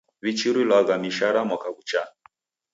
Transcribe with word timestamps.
W'ichurilwagha 0.23 0.95
mishara 1.03 1.39
mwaka 1.49 1.67
ghuchaa. 1.75 2.09